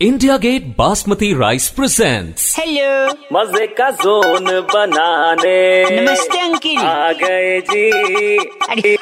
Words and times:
India 0.00 0.36
Gate 0.36 0.66
basmati 0.78 1.32
rice 1.38 1.68
presents 1.68 2.42
hello 2.58 2.90
मज़े 3.32 3.66
का 3.66 3.90
zone 3.90 4.44
बनाने। 4.44 5.56
नमस्ते 6.00 6.40
अंकिल। 6.40 6.78
आ 6.78 7.12
गए 7.12 7.60
जी। 7.70 8.36
अरे। 8.68 8.94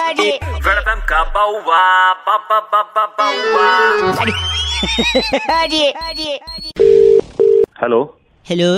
अरे। 0.00 0.30
वेलकम 0.66 1.04
का 1.10 1.22
बाउवा 1.34 2.12
बाबा 2.26 2.58
बाबा 2.72 3.06
बाउवा 3.20 3.68
अरे। 4.22 5.90
अरे। 5.90 6.38
हेलो। 7.82 8.02
हेलो। 8.46 8.72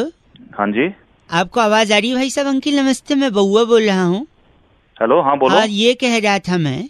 हाँ 0.59 0.67
जी। 0.69 0.89
आपको 1.31 1.61
आवाज़ 1.61 1.93
आ 1.93 1.99
रही 1.99 2.11
है 2.11 2.17
भाई 2.17 2.31
साहब 2.31 2.47
अंकिल? 2.47 2.81
नमस्ते 2.81 3.15
मैं 3.15 3.33
बउआ 3.33 3.65
बोल 3.65 3.87
रहा 3.87 4.05
हूँ। 4.05 4.27
हेलो 5.03 5.23
हाँ 5.23 5.39
बोलो। 5.39 5.57
हाँ 5.57 5.67
ये 5.67 5.95
कह 5.95 6.19
रहा 6.19 6.39
था 6.39 6.59
मैं 6.59 6.89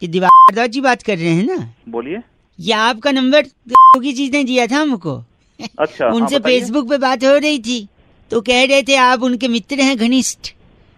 कि 0.00 0.08
दिवाकर 0.08 0.66
जी 0.66 0.80
बात 0.80 1.02
कर 1.02 1.16
रहे 1.18 1.34
हैं 1.34 1.46
ना? 1.46 1.74
बोलिए। 1.88 2.22
ये 2.60 2.72
आपका 2.72 3.10
नंबर 3.10 3.42
की 3.72 4.12
चीज़ 4.12 4.32
ने 4.32 4.44
दिया 4.44 4.66
था 4.66 4.76
हमको। 4.76 5.24
अच्छा 5.78 6.06
हाँ, 6.06 6.14
उनसे 6.14 6.34
हाँ, 6.34 6.40
फेसबुक 6.40 6.88
पे 6.88 6.98
बात 6.98 7.24
हो 7.24 7.36
रही 7.36 7.58
थी। 7.58 7.88
तो 8.30 8.40
कह 8.40 8.64
रहे 8.64 8.82
थे 8.82 8.96
आप 8.96 9.22
उनके 9.22 9.48
मित्र 9.48 9.80
हैं 9.80 9.96
घनिष्ठ। 9.96 10.52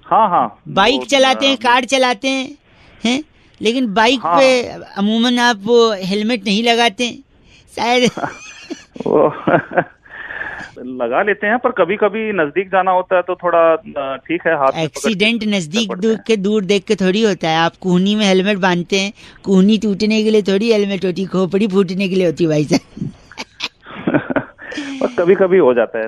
हाँ 0.05 0.29
हाँ। 0.29 0.63
बाइक 0.69 1.05
चलाते 1.05 1.47
हैं 1.47 1.57
कार 1.57 1.85
चलाते 1.85 2.29
हैं 2.29 2.57
हैं? 3.05 3.25
लेकिन 3.63 3.95
बाइक 3.95 4.21
हाँ। 4.21 4.39
पे 4.39 4.63
अमूमन 4.97 5.39
आप 5.39 5.63
हेलमेट 6.05 6.45
नहीं 6.45 6.63
लगाते। 6.63 7.19
शायद 7.77 8.11
लगा 10.83 11.23
लेते 11.23 11.47
हैं 11.47 11.59
पर 11.59 11.71
कभी 11.73 11.97
कभी 11.97 12.21
नज़दीक 12.33 12.69
जाना 12.69 12.91
होता 12.91 13.17
है 13.17 13.23
तो 13.23 13.35
थोड़ा 13.35 13.63
ठीक 14.19 14.47
है 14.47 14.55
हाथ 14.59 14.79
एक्सीडेंट 14.79 15.45
नज़दीक 15.49 15.93
दूर 15.97 16.17
के 16.27 16.37
दूर 16.37 16.65
देख 16.65 16.85
के 16.85 16.95
थोड़ी 16.97 17.23
होता 17.23 17.49
है। 17.49 17.57
आप 17.59 17.77
कुहनी 17.81 18.15
में 18.17 18.25
हेलमेट 18.27 18.59
बांधते 18.59 19.01
हैं 19.01 19.13
कुहनी 19.45 19.79
टूटने 19.79 20.23
के 20.25 20.31
लिए 20.31 20.43
थोड़ी 20.43 20.73
हेलमेट 20.73 21.05
होती 21.05 21.25
खोपड़ी 21.27 21.69
फूटने 21.69 22.09
के 22.09 22.15
लिए 22.15 22.27
होती 22.27 22.47
भाई 22.47 22.65
साहब। 22.65 23.11
पर 25.01 25.15
कभी 25.19 25.35
कभी 25.35 25.59
हो 25.59 25.73
जाता 25.75 25.99
है 25.99 26.05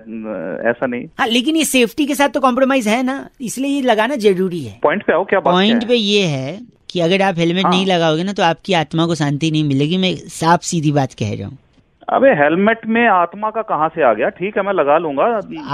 ऐसा 0.70 0.86
नहीं। 0.86 1.06
हाँ 1.18 1.26
लेकिन 1.28 1.56
ये 1.56 1.64
सेफ्टी 1.64 2.06
के 2.06 2.14
साथ 2.14 2.28
तो 2.28 2.40
कॉम्प्रोमाइज 2.40 2.88
है 2.88 3.02
ना 3.02 3.16
इसलिए 3.40 3.70
ये 3.70 3.82
लगाना 3.82 4.16
ज़रूरी 4.18 4.62
है। 4.64 4.78
पॉइंट 4.82 5.02
पे 5.02 5.12
आओ 5.12 5.24
क्या 5.24 5.40
बात 5.40 5.54
पॉइंट 5.54 5.88
पे 5.88 5.94
ये 5.94 6.22
है 6.26 6.60
कि 6.90 7.00
अगर 7.00 7.22
आप 7.22 7.38
हेलमेट 7.38 7.64
हाँ। 7.64 7.72
नहीं 7.72 7.86
लगाओगे 7.86 8.24
ना 8.24 8.32
तो 8.32 8.42
आपकी 8.42 8.72
आत्मा 8.74 9.06
को 9.06 9.14
शांति 9.14 9.50
नहीं 9.50 9.64
मिलेगी। 9.64 9.96
मैं 9.98 10.14
साफ़ 10.30 10.62
सीधी 10.62 10.92
बात 10.92 11.12
कह 11.12 11.34
रहा 11.34 11.48
है? 11.48 11.62
अबे 12.08 12.30
हेलमेट 12.34 12.80
में 12.86 13.06
आत्मा 13.08 13.50
का 13.50 13.62
कहाँ 13.62 13.88
से 13.88 14.02
आ 14.02 14.12
गया? 14.14 14.28
ठीक 14.30 14.56
है 14.56 14.62
मैं 14.62 14.72
लगा 14.72 14.96
लूँगा। 14.98 15.24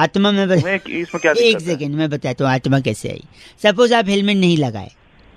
आत्मा 0.02 0.30
में 0.30 0.48
बस 0.48 0.58
इसमें 0.58 1.20
क्या 1.20 1.32
एक? 1.40 1.60
सेकेंड 1.60 1.94
मैं 1.94 2.08
बताता 2.10 2.44
हूँ 2.44 2.52
आत्मा 2.52 2.80
कैसे 2.80 3.08
आई। 3.08 3.22
सपोज़ 3.62 3.94
आप 3.94 4.08
हेलमेट 4.08 4.36
नहीं 4.36 4.56
लगाए 4.58 4.90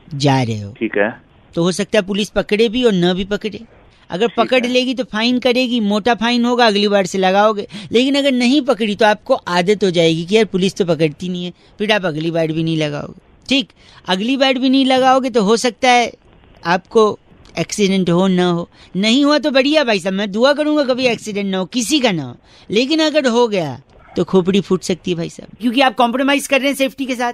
जा 0.07 0.41
रहे 0.41 0.59
हो। 0.59 0.71
ठीक 0.79 0.97
है। 0.97 1.09
तो 1.55 1.63
हो 1.63 1.71
सकता 1.71 1.97
है 1.97 2.05
पुलिस 2.05 2.29
पकड़े 2.31 2.67
भी 2.69 2.83
और 2.83 2.93
न 2.93 3.13
भी 3.13 3.25
पकड़े। 3.25 3.59
अगर 4.09 4.27
पकड़ 4.37 4.65
लेगी 4.65 4.93
तो 4.93 5.03
फाइन 5.03 5.39
करेगी 5.39 5.79
मोटा 5.81 6.13
फाइन 6.15 6.45
होगा 6.45 6.65
अगली 6.67 6.87
बार 6.87 7.05
से 7.05 7.17
लगाओगे। 7.17 7.67
लेकिन 7.91 8.15
अगर 8.15 8.31
नहीं 8.33 8.61
पकड़ी 8.61 8.95
तो 8.95 9.05
आपको 9.05 9.33
आदत 9.33 9.83
हो 9.83 9.91
जाएगी 9.91 10.25
कि 10.25 10.35
यार 10.35 10.45
पुलिस 10.45 10.75
तो 10.75 10.85
पकड़ती 10.85 11.29
नहीं 11.29 11.45
है 11.45 11.53
फिर 11.79 11.91
आप 11.91 12.05
अगली 12.05 12.31
बार 12.31 12.51
भी 12.51 12.63
नहीं 12.63 12.77
लगाओगे। 12.77 13.21
ठीक 13.49 13.69
अगली 14.07 14.37
बार 14.37 14.59
भी 14.59 14.69
नहीं 14.69 14.85
लगाओगे 14.85 15.29
तो 15.29 15.43
हो 15.43 15.57
सकता 15.57 15.89
है 15.89 16.11
आपको 16.65 17.11
एक्सीडेंट 17.55 18.09
हो 18.09 18.27
ना 18.27 18.45
हो। 18.45 18.67
नहीं 18.95 19.23
हुआ 19.25 19.37
तो 19.39 19.51
बढ़िया 19.51 19.83
भाई 19.83 19.99
साहब 19.99 20.13
मैं 20.13 20.31
दुआ 20.31 20.53
करूँगा 20.53 20.83
कभी 20.83 21.05
एक्सीडेंट 21.07 21.47
ना 21.47 21.57
हो 21.57 21.65
किसी 21.73 21.99
का 21.99 22.11
ना 22.11 22.23
हो। 22.23 22.35
लेकिन 22.69 22.99
अगर 23.01 23.27
हो 23.27 23.47
गया 23.47 23.81
तो 24.15 24.23
खोपड़ी 24.23 24.61
फूट 24.61 24.81
सकती 24.83 25.11
है 25.11 25.17
भाई 25.17 25.29
साहब। 25.29 25.57
क्योंकि 25.61 25.81
आप 25.81 25.95
कॉम्प्रोमाइज 25.95 26.47
कर 26.47 26.59
रहे 26.59 26.69
हैं 26.69 26.75
सेफ्टी 26.75 27.05
के 27.05 27.15
साथ। 27.15 27.33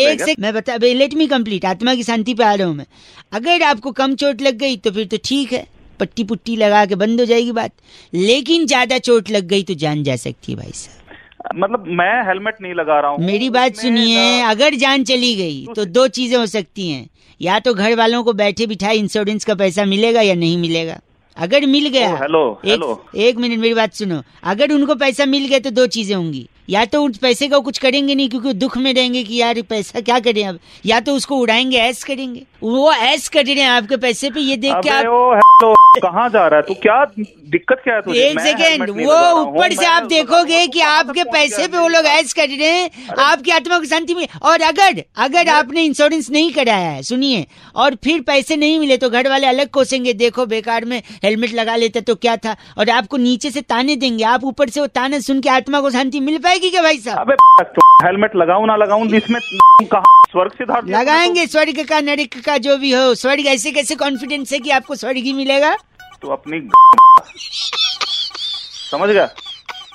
एक 0.00 0.22
से 0.22 0.34
मैं 0.40 0.52
बता 0.54 0.76
लेट 0.76 1.14
मी 1.14 1.26
कंप्लीट 1.26 1.64
आत्मा 1.64 1.94
की 1.94 2.02
शांति 2.02 2.34
पे 2.34 2.44
आ 2.44 2.52
रहा 2.54 2.66
हूँ 2.66 2.76
मैं। 2.76 2.86
अगर 3.32 3.62
आपको 3.62 3.92
कम 3.92 4.14
चोट 4.14 4.42
लग 4.42 4.58
गई 4.58 4.76
तो 4.76 4.90
फिर 4.90 5.06
तो 5.06 5.18
ठीक 5.24 5.52
है। 5.52 5.66
पट्टी 6.00 6.24
पुट्टी 6.24 6.56
लगा 6.56 6.84
के 6.86 6.94
बंद 6.94 7.20
हो 7.20 7.26
जाएगी 7.26 7.52
बात। 7.52 7.72
लेकिन 8.12 8.66
ज़्यादा 8.66 8.98
चोट 9.00 9.30
लग 9.30 9.46
गई 9.48 9.62
तो 9.62 9.74
जान 9.76 10.02
जा 10.04 10.16
सकती 10.18 10.52
है 10.52 10.58
भाई 10.58 10.72
साहब। 10.74 11.07
मतलब 11.54 11.84
मैं 11.88 12.12
हेलमेट 12.28 12.56
नहीं 12.62 12.74
लगा 12.74 13.00
रहा 13.00 13.10
हूँ। 13.10 13.24
मेरी 13.26 13.50
बात 13.50 13.76
सुनिए 13.76 14.40
अगर 14.42 14.74
जान 14.74 15.04
चली 15.04 15.34
गई 15.34 15.66
तो 15.76 15.84
दो 15.84 16.06
चीज़ें 16.08 16.36
हो 16.38 16.46
सकती 16.46 16.88
हैं। 16.90 17.08
या 17.40 17.58
तो 17.58 17.74
घर 17.74 17.94
वालों 17.94 18.22
को 18.24 18.32
बैठे 18.32 18.66
बिठाए 18.66 18.96
इंश्योरेंस 18.96 19.44
का 19.44 19.54
पैसा 19.54 19.84
मिलेगा 19.84 20.20
या 20.20 20.34
नहीं 20.34 20.58
मिलेगा। 20.58 20.98
अगर 21.36 21.66
मिल 21.66 21.88
गया 21.88 22.08
हेलो, 22.16 22.60
एक, 22.64 22.70
हेलो। 22.70 23.04
एक 23.16 23.36
मिनट 23.36 23.58
मेरी 23.58 23.74
बात 23.74 23.92
सुनो। 23.94 24.22
अगर 24.44 24.72
उनको 24.72 24.94
पैसा 24.94 25.26
मिल 25.26 25.46
गया 25.46 25.58
तो 25.58 25.70
दो 25.70 25.86
चीज़ें 25.86 26.14
होंगी। 26.16 26.48
या 26.70 26.84
तो 26.84 27.02
उस 27.02 27.18
पैसे 27.18 27.48
का 27.48 27.58
कुछ 27.58 27.78
करेंगे 27.78 28.14
नहीं 28.14 28.28
क्योंकि 28.28 28.52
दुख 28.52 28.76
में 28.78 28.92
रहेंगे 28.94 29.22
कि 29.22 29.36
यार 29.36 29.60
पैसा 29.62 30.00
क्या 30.00 30.18
करें 30.18 30.44
अब? 30.44 30.58
या 30.86 31.00
तो 31.00 31.14
उसको 31.14 31.36
उड़ाएँगे 31.36 31.76
ऐस 31.76 32.02
करेंगे। 32.04 32.42
वो 32.62 32.92
ऐस 32.92 33.28
कर 33.28 33.44
रहे 33.44 33.54
हैं 33.54 33.68
आपके 33.68 33.96
पैसे 33.96 34.30
पे 34.30 34.40
ये 34.40 34.56
देख 34.56 34.74
के 34.74 34.88
आप 34.88 35.40
हेलो 35.62 35.74
कहाँ 36.02 36.28
जा 36.30 36.46
रहा 36.48 36.56
है? 36.56 36.62
तू 36.62 36.74
क्या 36.82 37.04
दिक्कत 37.50 37.80
क्या 37.84 37.94
है 37.94 38.00
तुझे? 38.02 38.20
एक 38.20 38.40
सेकेंड 38.40 38.90
वो 38.90 39.14
ऊपर 39.40 39.72
से 39.72 39.86
आप 39.86 40.02
देखोगे 40.02 40.66
कि 40.66 40.80
आपके 40.80 41.24
पैसे 41.24 41.66
पे 41.68 41.78
वो 41.78 41.88
लोग? 41.88 42.04
ऐस 42.06 42.32
कर 42.32 42.48
रहे 42.48 42.68
हैं 42.68 43.16
आपकी 43.20 43.50
आत्मा 43.50 43.78
को 43.78 43.84
शांति 43.84 44.14
मिले 44.14 44.26
और 44.42 44.62
अगर 44.62 45.02
अगर 45.16 45.48
आपने 45.48 45.82
इंश्योरेंस 45.82 46.30
नहीं 46.30 46.52
कराया 46.52 46.90
है 46.90 47.02
सुनिए 47.02 47.46
और 47.76 47.94
फिर 48.04 48.20
पैसे 48.20 48.56
नहीं 48.56 48.78
मिले 48.78 48.96
तो 48.96 49.10
घर 49.10 49.28
वाले 49.28 49.46
अलग 49.46 49.70
कोसेंगे 49.70 50.12
देखो 50.12 50.46
बेकार 50.46 50.84
में 50.84 51.02
हेलमेट 51.24 51.54
लगा 51.54 51.76
लेते 51.76 52.00
तो 52.00 52.14
क्या 52.14 52.36
था? 52.36 52.56
और 52.78 52.90
आपको 52.90 53.16
नीचे 53.16 53.50
से 53.50 53.60
ताने 53.60 53.96
देंगे 53.96 54.24
आप 54.24 54.44
ऊपर 54.44 54.68
से 54.68 54.80
वो 54.80 54.86
ताने 54.86 55.20
सुन 55.20 55.40
के 55.40 55.50
आत्मा 55.50 55.80
को 55.80 55.90
शांति 55.90 56.20
मिल 56.20 56.38
पाएगी 56.38 56.70
क्या 56.70 56.82
भाई 56.82 56.98
साहब? 56.98 57.36
हेलमेट 58.04 58.36
लगाऊ 58.36 58.66
ना 58.66 58.76
लगाऊँ 58.76 59.06
इसमें 59.16 59.40
कहा 59.82 60.02
स्वर्ग 60.30 60.52
सिद्धार्थ 60.52 60.84
दिया 60.86 61.00
लगाएँगे 61.00 61.46
स्वर्ग 61.46 61.84
का 61.88 62.00
नरक 62.00 62.40
का 62.44 62.56
जो 62.58 62.76
भी 62.76 62.92
हो। 62.92 63.14
स्वर्ग 63.14 63.46
ऐसे 63.46 63.70
कैसे 63.70 63.94
कॉन्फिडेंस 63.94 64.52
है 64.52 64.58
कि 64.58 64.70
आपको 64.70 64.94
स्वर्ग 64.94 65.16
ही 65.16 65.32
मिलेगा? 65.32 65.74
तू 66.22 66.28
अपनी 66.28 66.60
समझ 68.90 69.08
गया? 69.10 69.28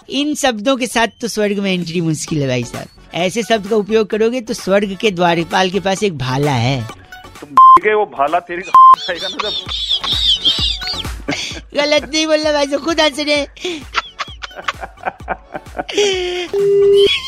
इन 0.10 0.34
शब्दों 0.36 0.76
के 0.78 0.88
साथ 0.88 1.08
तो 1.22 1.28
स्वर्ग 1.28 1.60
में 1.60 1.72
एंट्री 1.74 2.02
मुश्किल 2.02 2.42
है 2.42 2.48
भाई 2.48 2.64
साहब। 2.64 2.88
ऐसे 3.16 3.44
शब्द 3.44 3.68
का 3.68 3.76
उपयोग 3.76 4.08
करोगे 4.10 4.42
तो 4.42 4.54
स्वर्ग 4.54 4.98
के 5.02 5.12
द्वारपाल 5.12 5.70
के 5.70 5.80
पास 5.80 6.04
एक 6.04 6.18
भाला 6.18 6.52
है। 6.52 6.82
तुम 7.40 7.50
के 7.84 7.94
वो 7.94 8.06
भाला 8.18 8.40
तेरी 8.40 8.62
गलत 11.76 12.10
नहीं 12.14 12.26
बोलना 12.28 12.52
भाई 12.52 12.68
साहब 12.68 12.84
खुद 12.86 13.02
हंस 13.02 13.20
रहे 13.20 13.46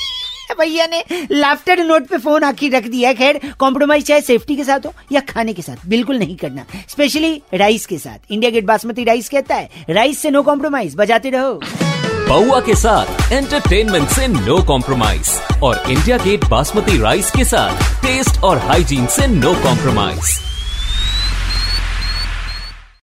भैया 0.59 0.85
ने 0.85 1.03
लाफ्टर 1.31 1.83
नोट 1.85 2.07
पे 2.07 2.17
फ़ोन 2.17 2.43
आखिर 2.43 2.75
रख 2.75 2.87
दिया 2.87 3.09
है। 3.09 3.15
खैर 3.15 3.39
कॉम्प्रोमाइज 3.59 4.05
चाहे 4.05 4.21
सेफ्टी 4.21 4.55
के 4.55 4.63
साथ 4.63 4.85
हो 4.85 4.93
या 5.11 5.19
खाने 5.29 5.53
के 5.53 5.61
साथ, 5.61 5.87
बिल्कुल 5.87 6.17
नहीं 6.17 6.35
करना। 6.35 6.65
स्पेशली 6.89 7.41
राइस 7.53 7.85
के 7.85 7.97
साथ। 7.97 8.31
इंडिया 8.31 8.51
गेट 8.51 8.65
बासमती 8.65 9.03
राइस 9.03 9.29
कहता 9.29 9.55
है 9.55 9.85
राइस 9.89 10.21
से 10.21 10.29
नो 10.31 10.43
कॉम्प्रोमाइज 10.43 10.95
बजाते 10.95 11.29
रहो। 11.29 11.59
बउआ 12.27 12.59
के 12.59 12.75
साथ 12.75 13.31
एंटरटेनमेंट 13.31 14.07
से 14.09 14.27
नो 14.27 14.61
कॉम्प्रोमाइज 14.67 15.29
और 15.63 15.83
इंडिया 15.89 16.17
गेट 16.17 16.45
बासमती 16.45 16.97
राइस 17.01 17.29
के 17.31 17.43
साथ 17.45 17.83
टेस्ट 18.05 18.41
और 18.43 18.57
हाइजीन 18.57 19.05
से 19.07 19.27
नो 19.27 19.53
कॉम्प्रोमाइज 19.63 20.33